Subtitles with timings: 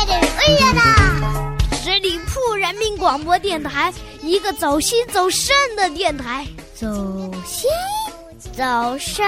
[0.00, 1.54] 快点岁月啦！
[1.72, 3.92] 十里铺人民广播电台，
[4.22, 6.46] 一个走心走肾的电台。
[6.74, 6.86] 走
[7.44, 7.68] 心，
[8.56, 9.22] 走肾，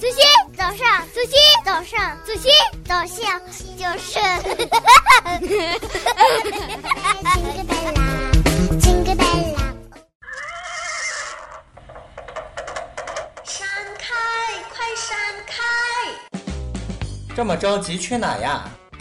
[0.00, 0.16] 走心，
[0.56, 2.50] 走上，走心，走上，走心，
[2.86, 3.38] 走向
[3.76, 4.18] 就是。
[7.20, 8.00] Jingle bell 啦
[8.80, 9.60] ，Jingle bell 啦。
[13.44, 13.68] 闪
[13.98, 14.08] 开，
[14.70, 15.60] 快闪开！
[17.36, 18.64] 这么着急去哪呀？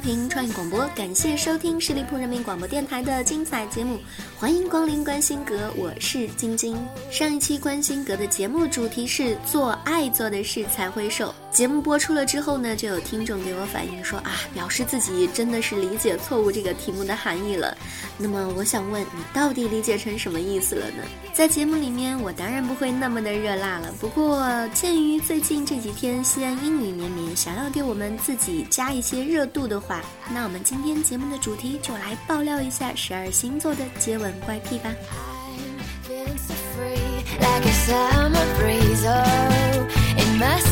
[0.00, 3.98] 调频创意广播，感谢收听十里铺人民广播电台的精彩节目，
[4.34, 6.74] 欢迎光临关心阁，我是晶晶。
[7.10, 11.34] 上一期关心阁的节目主题是做爱做的事才会瘦。
[11.50, 17.76] 节目播出了之后呢，就有听众给我反映说啊，表示自己真的是理解错误这个题目的含义了。
[18.16, 21.02] 那么我想问你，到底理解成什么意思了呢？
[21.34, 23.92] 在节目里面，我当然不会那么的热辣了。
[24.00, 30.00] 不过，鉴于最近这几天西安阴雨绵绵，想要给我们自己加一些热度的话，
[30.32, 34.90] 那我们今天节目的主题就来爆料一下十二星座的接吻怪癖吧。
[40.40, 40.69] Feeling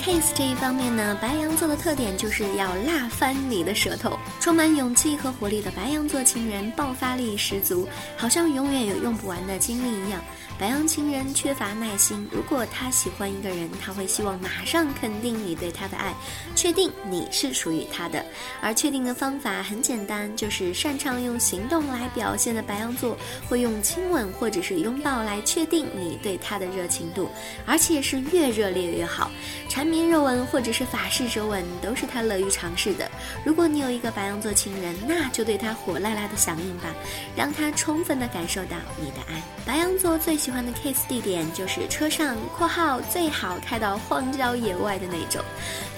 [0.00, 4.18] case 这一方面呢，白羊座的特点就是要辣翻你的舌头。
[4.40, 7.86] 充满勇气和活力的白羊座情人爆发力十足，
[8.16, 10.18] 好像永远有用不完的精力一样。
[10.58, 16.14] 白羊情人缺乏耐心，如果他喜欢一个人，他会希望马上肯定你对他的爱，
[16.54, 18.24] 确定你是属于他的。
[18.62, 27.30] 而确定的方法很简单，就是擅长用行动来表现的白羊座会用亲吻或者是拥抱来确定你对他的热情度，
[27.66, 29.30] 而且是越热烈越好。
[29.68, 33.10] 缠绵热吻或者是法式舌吻都是他乐于尝试的。
[33.44, 36.94] 如果你有一个白羊座情人，那就对他火辣辣的响应吧，
[37.36, 39.42] 让他充分的感受到你的爱。
[39.66, 45.44] 白羊座最喜欢的 kiss 地点就是车上（括号最好开到荒郊野外的那种），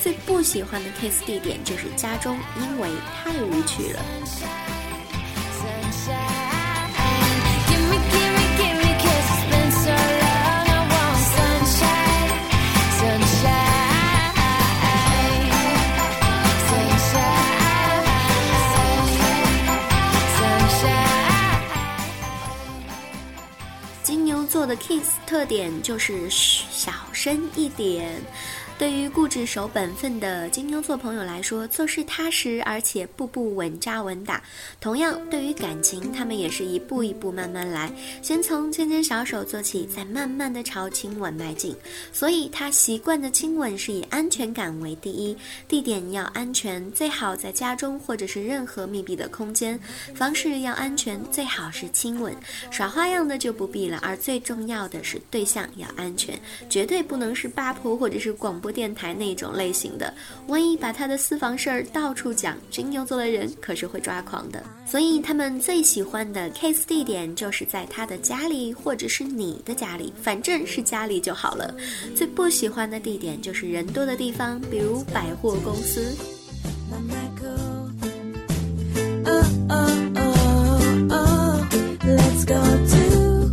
[0.02, 2.88] 最不喜欢的 kiss 地点就是家中，因为
[3.22, 4.02] 太无趣了。
[24.74, 28.22] 的 kiss 特点就是嘘，小声一点。
[28.82, 34.42] 对于固执守本分的金牛座朋友来说，做事踏实，而且步步稳扎稳打。
[34.80, 37.88] 同样，对于感情，他们也是一步一步慢慢来，
[38.22, 41.76] 先从牵牵小手做起，再慢慢的朝亲吻迈进。
[42.12, 45.36] 所以，他习惯的亲吻是以安全感为第一，
[45.68, 49.78] 地点要安全，最好在家中或者是任何密闭的空间。
[50.12, 52.34] 方式要安全，最好是亲吻，
[52.72, 54.00] 耍花样的就不必了。
[54.02, 56.36] 而最重要的是对象要安全，
[56.68, 60.12] 绝对不能是八婆或者是广播电台那种类型的。
[60.48, 64.64] 万一把他的私房事儿到处讲，金牛座的人可是会抓狂的。
[64.86, 71.74] 所以他们最喜欢的 case 地点就是在他的家里，或者是你的家里，反正是家里就好了。
[72.16, 76.16] 最不喜欢的地点就是人多的地方，比如百货公司。
[82.04, 82.60] Let's go
[82.92, 83.52] to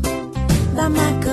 [0.75, 1.28] Bamako.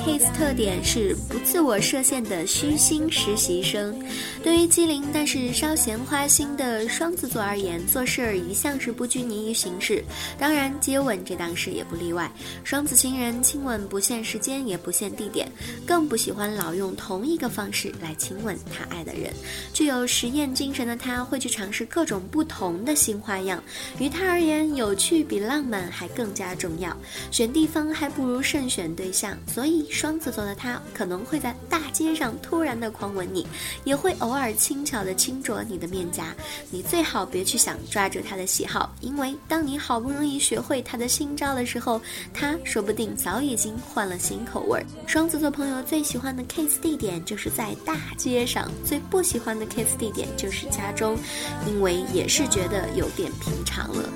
[0.00, 3.94] case 特点是不自我设限的虚心实习生，
[4.42, 10.02] 对于机灵但是稍嫌花心的双子座而言，做事一向是不拘泥于形式，
[10.38, 12.30] 当然接吻这档事也不例外。
[12.64, 15.50] 双子情人亲吻不限时间，也不限地点，
[15.86, 19.30] 更不喜欢老用同一个方式来亲吻他爱的人。
[19.74, 23.62] 具有实验精神的他会去尝试各种不同的新花样，
[23.98, 26.96] 于他而言，有趣比浪漫还更加重要。
[27.30, 29.89] 选地方还不如慎选对象，所以。
[29.90, 33.46] 双子座的他可能会在大街上突然的狂吻你，
[33.84, 36.34] 也会偶尔轻巧的轻啄你的面颊。
[36.70, 42.00] 你最好别去想抓住他的喜好，因为当你好不容易学会他的新招的时候，
[42.32, 44.86] 他说不定早已经换了新口味儿。
[45.06, 51.18] 双子座朋友最喜欢的 kiss 地点就是在大街上，最不喜欢的 kiss 地点就是家中，
[51.66, 54.08] 因为也是觉得有点平常了。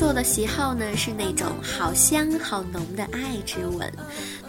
[0.00, 3.92] 做的喜好呢是那种好香好浓的爱之吻。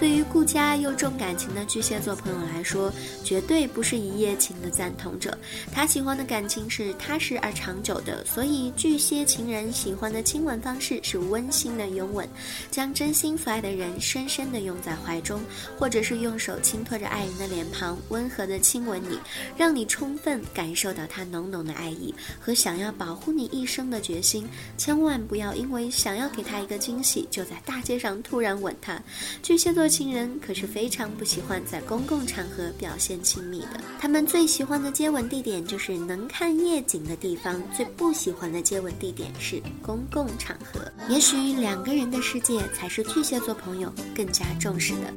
[0.01, 2.91] 对于顾家又重感情的巨蟹座朋友来说，
[3.23, 5.37] 绝对不是一夜情的赞同者。
[5.71, 12.27] 他喜欢的感情是踏实而长久的，所以巨蟹情人喜欢的亲吻方式是温馨的拥吻，
[12.71, 15.39] 将真心所爱的人深深的拥在怀中，
[15.77, 19.19] 或者是用手轻托着爱人的脸庞，温和的亲吻你，
[19.55, 24.49] 让你充分感受到他浓浓的爱意和想要保护你一生的决心。
[24.79, 28.99] 千万不要因为想要给他一个惊喜，就在大街上突然吻他。
[29.43, 40.79] 巨蟹座情人可是非常不喜欢在公共场合表现亲密的，他们最喜欢的接吻地点就是能看夜景的地方，最不喜欢的接吻地点是公共场合。
[41.09, 45.13] 也许两个人的世界才是巨蟹座朋友更加重视的。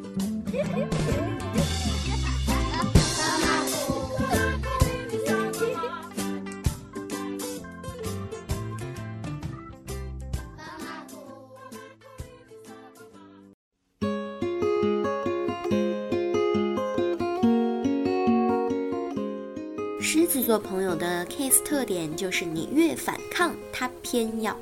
[20.54, 24.56] 做朋友的 case 特点就是你越反抗，他偏要。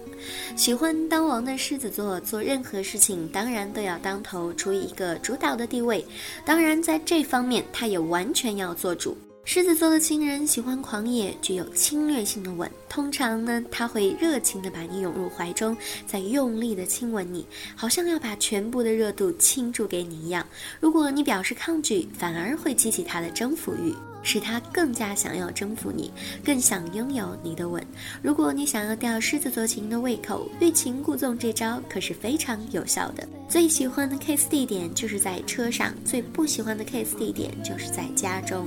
[0.57, 6.03] 喜欢当王的狮子座，做任何事情当然都要当头，处于一个主导的地位。
[6.47, 9.15] 当然，在这方面他也完全要做主。
[9.45, 20.47] 狮子座的情人喜欢狂野、具有侵略性的吻，通常呢，他会热情地把你拥入怀中，再用力地亲吻你，好像要把全部的热度倾注给你一样。
[20.81, 23.93] 如果你表示抗拒，反而会激起他的征服欲。
[24.25, 26.09] 使他更加想要征服你，
[26.45, 27.85] 更想拥有你的吻。
[28.23, 33.29] 如果你想要吊狮子座情人的胃口，欲擒故纵这招可是非常有效的。
[33.49, 38.65] 最喜欢的 kiss 地点就是在车上，最不喜欢的 kiss 地点就是在家中。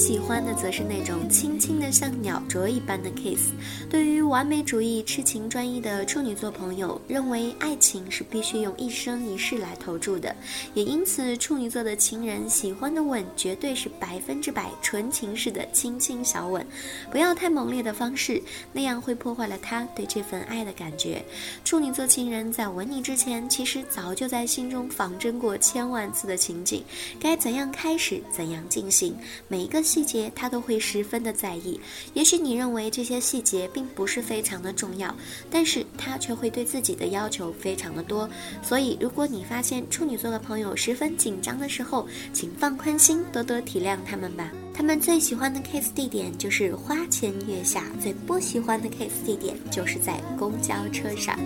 [0.00, 3.50] 喜欢的则是那种轻轻的像鸟啄一般的 kiss。
[3.90, 10.34] 对于完美主义、痴情专一的处女座朋友，认为爱情是必须用一生一世来投注的，
[10.72, 16.66] 也因此处女座的情人喜欢的吻绝对是百分之百纯情式的轻轻小吻，
[17.10, 18.42] 不要太猛烈的方式，
[18.72, 21.22] 那样会破坏了他对这份爱的感觉。
[21.62, 26.82] 处女座情人在吻你之前，其实早就在心中仿真过千万次的情景，
[27.20, 29.14] 该怎样开始，怎样进行，
[29.46, 31.80] 每一个细节他都会十分的在意。
[32.14, 35.12] 也许你认为这些细节并不是非常的重要，
[35.50, 38.30] 但是他却会对自己的要求非常的多。
[38.62, 44.52] 所以，如果你发现处女座的朋友十分紧张的时候，请放宽心，多多体谅他们吧。
[44.72, 51.36] 他们最喜欢的 kiss 地点就是花前月下，最不喜欢的 kiss 地点就是在公交车上。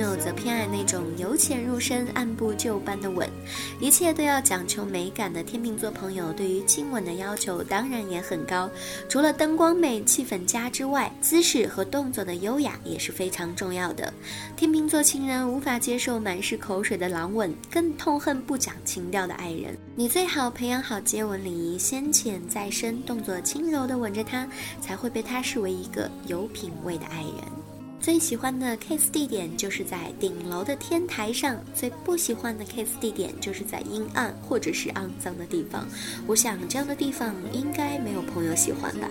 [0.00, 3.28] 友则偏爱那种由浅入深、按部就班的吻，
[3.78, 8.68] 一切都要讲求美感的天秤座朋友对于亲吻的要求当然也很高。
[9.08, 14.12] 除了灯光美、气氛佳之外，姿势和动作的优雅也是非常重要的。
[14.56, 19.76] 天秤座情人无法接受满是口水的狼吻，更痛恨不讲情调的爱人。
[19.94, 24.48] 你最好培养好接吻礼仪，先浅再深，动作轻柔的吻着他，
[24.80, 27.59] 才会被他视为一个有品味的爱人。
[28.00, 35.86] 最喜欢的 kiss 地点就是在顶楼的天台上，最不喜欢的 kiss 地点就是在阴暗或者是肮脏的地方。
[36.26, 39.08] 我想这样的地方应该没有朋友喜欢吧。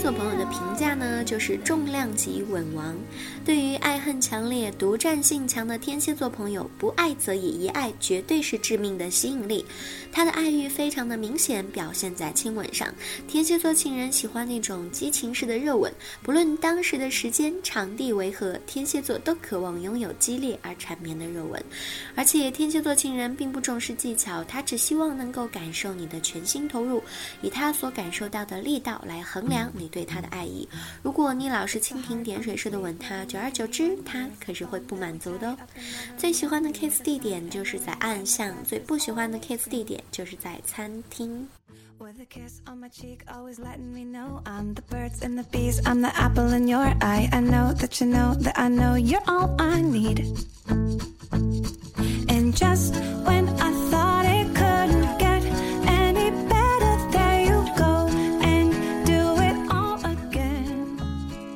[0.00, 2.96] 于天蝎座朋友的评价呢，就是重量级稳王。
[3.44, 9.62] 对于爱恨强烈、独占性强的天蝎座朋友，不爱则已，一爱绝对是致命的吸引力。
[10.10, 12.88] 他的爱欲非常的明显，表现在亲吻上。
[13.28, 15.92] 天蝎座情人喜欢那种激情式的热吻，
[16.22, 21.62] 不论当时的时间、场地为何，天蝎座都渴望拥有激烈而缠绵的热吻。
[22.14, 27.02] 而且天蝎座情人并不重视技巧，他只希望能够感受你的全心投入，
[27.42, 30.68] 以他所感受到的力道来衡量你对他的爱意。
[31.02, 35.56] 如果你老是蜻蜓点水式的吻他，久而久之，他可是会不满足的哦。
[36.16, 41.46] 最喜欢的 kiss 地点就是在暗巷，最不喜欢的 kiss 地点就是在餐厅。
[41.98, 45.82] With a kiss on my cheek, always letting me know I'm the birds and the bees,
[45.84, 47.28] I'm the apple in your eye.
[47.30, 50.24] I know that you know that I know you're all I need.
[52.26, 52.94] And just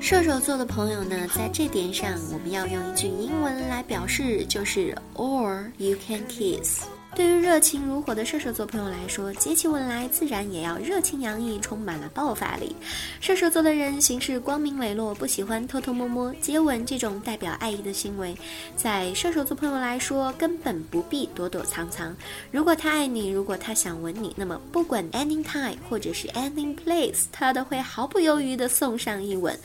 [0.04, 6.84] 射手座的朋友呢，在这点上，我们要用一句英文来表示，就是 or you can kiss。
[7.14, 12.74] 对于热情如火的射手座朋友来说，接起吻来自然也要热情洋溢，充满了爆发力。
[13.20, 16.34] 射手座的人行事光明磊落，不喜欢偷偷摸摸。
[16.40, 18.36] 接吻这种代表爱意的行为，
[18.76, 22.14] 在射手座朋友来说，根本不必躲躲藏藏。
[22.50, 29.56] 如果他爱你，如果他想吻你，那么不管 any time 或者是 any place，他都会毫不犹豫地送上一吻，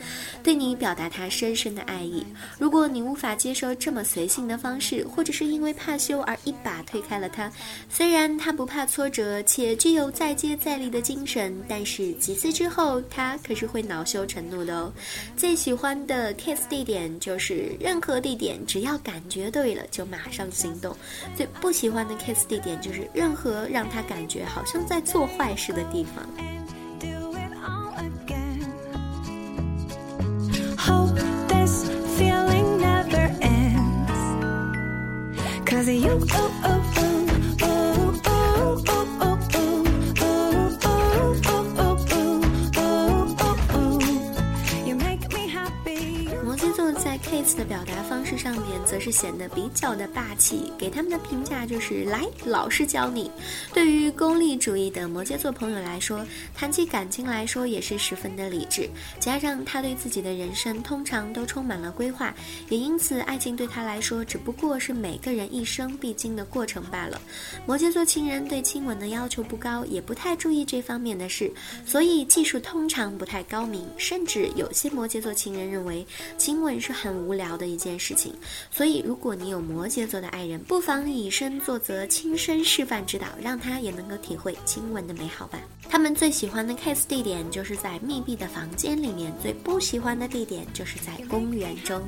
[0.42, 2.24] 对你表达他深深的爱意。
[2.60, 7.39] 如果你无法接受这么随性的方式，或者是因为怕羞而一把推开了他，
[7.88, 14.92] 虽然他不怕挫折，且具有再接再厉的精神，但是几次之后，他可是会恼羞成怒的哦。
[15.36, 20.96] 最喜欢的 kiss 地点就是任何地点，只要感觉对了就马上行动。
[21.36, 26.26] 最不喜欢的 kiss 地点就是任何让他感觉好像在做坏事的地方。
[26.38, 26.66] and
[26.98, 27.90] do it all
[46.94, 53.30] 在 kiss 的表达方式上面，则是显得比较的霸气，给他们的评价就是来，老师教你。
[53.72, 62.34] 对于功利主义的摩羯座朋友来说，谈起感情来说也是十分的理智，加上他对自己的人生通常都充满了规划，
[62.68, 67.20] 也因此爱情对他来说只不过是每个人一生必经的过程罢了。
[67.66, 71.52] 摩羯座情人对亲吻的要求不高，也不太注意这方面的事，
[71.84, 76.06] 所以技术通常不太高明，甚至有些摩羯座情人认为
[76.38, 78.34] 亲吻是很无聊的一件事情。
[78.70, 85.58] 所以，如果你有摩羯座的爱人，不妨以身作则，亲身示范指导，让他也能够体会亲吻的美好吧。
[85.88, 92.00] 他们最喜欢的 kiss 地点就是在密闭的房间里面，最不喜欢的地点就是在公园中。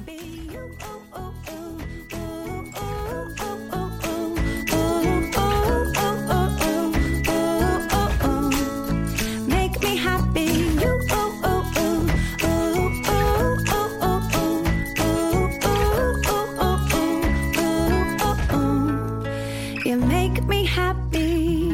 [19.92, 21.70] You make me happy.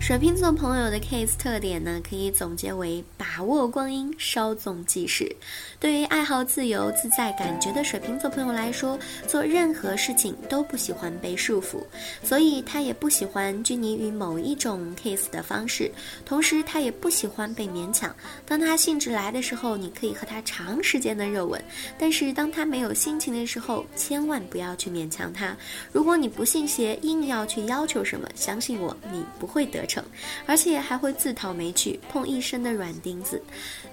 [0.00, 5.30] 水瓶座朋友的 case 特点呢，可以总结为把握光阴，稍纵即逝。
[5.78, 11.80] 对于爱好自由自在感觉的水瓶座朋友来说，做任何事情都不喜欢被束缚，
[12.24, 15.90] 所以他也不喜欢拘泥于某一种 kiss 的方式，
[16.24, 18.14] 同时他也不喜欢被勉强。
[18.44, 21.62] 当他兴致来的时候，你可以和他长时间的热吻，
[21.96, 25.56] 但是当他没有心情的时候，千万不要去勉强他。
[25.92, 30.02] 如果你不信邪，硬要去要求什么，相信我，你不会得逞，
[30.46, 33.42] 而且还会自讨没趣，碰一身的软钉子。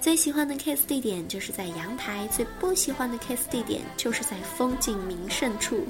[0.00, 5.86] 最喜欢的 kiss 地点就是在阳台，最不喜欢的 kiss 地点就是在风景名胜处。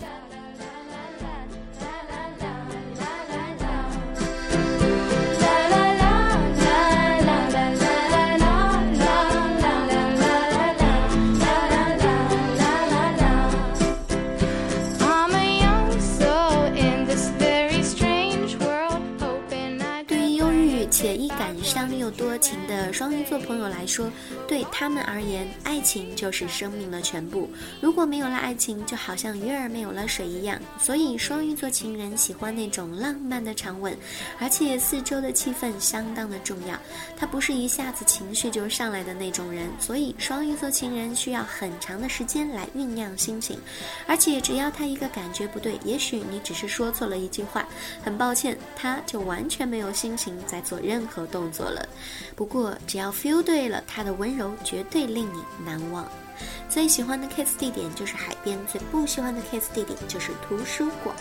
[20.91, 24.11] 且易感伤又多情的双鱼座朋友来说，
[24.47, 27.49] 对他们而言，爱情就是生命的全部。
[27.81, 30.59] 如果没有了爱情，就好像鱼儿没有了水一样。
[30.79, 33.97] 所以，双鱼座情人喜欢那种浪漫的长吻，
[34.39, 36.79] 而且四周的气氛相当的重要。
[37.17, 43.59] 他不是一下子情绪就上来的那种人，所以双鱼座情人需要很长的时间来酝酿心情。
[44.07, 47.67] 而且，只要他一个感觉不对，也许你只是说错了一句话，
[48.03, 51.87] 很抱歉，他就完全没有心情在做任何动作了。
[52.37, 56.07] 不过，只要 feel 对了，他的温柔绝对令你难忘。
[56.69, 61.17] 最喜欢的 kiss 地点就是海边，最不喜欢的 kiss 地点就是图书馆。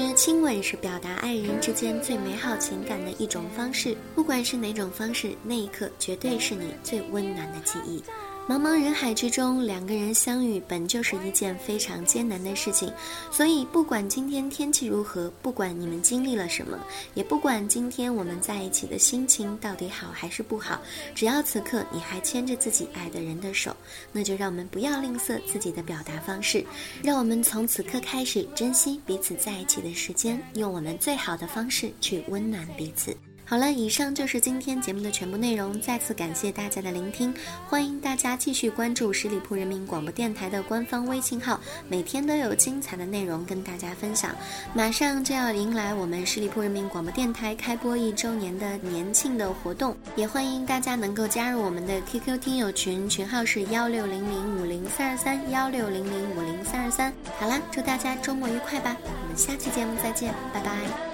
[0.00, 3.96] 实，亲吻是表达爱人之间最美好情感的一种方式。
[4.12, 8.02] 不管是哪种方式，那一刻绝对是你最温暖的记忆。
[8.46, 12.92] 茫茫人海之中，两个人相遇本就是一件非常艰难的事情，
[13.30, 16.78] 所以不管今天天气如何，不管你们经历了什么，
[17.14, 20.78] 也不管今天我们在一起的心情到底好还是不好，
[21.14, 23.74] 只要此刻你还牵着自己爱的人的手，
[24.12, 26.62] 那就让我们不要吝啬自己的表达方式，
[27.02, 33.16] 让我们从此刻开始珍惜彼此在一起的时间，用我们最好的方式去温暖彼此。
[33.46, 35.78] 好了，以上就是今天节目的全部内容。
[35.80, 37.32] 再次感谢大家的聆听，
[37.68, 44.34] 欢迎大家继续关注十里铺人民广播电台的官方微信号，每天都有精彩的内容跟大家分享。
[44.72, 57.12] 马上就要迎来我们十里铺人民广播电台开播一周年的年庆的活动，也欢迎大家能够加入我们的 QQ 听友群，群号是幺六零零五零三二三幺六零零五零三二三。
[57.38, 61.13] 好啦，祝大家周末愉快吧，我们下期节目再见，拜拜。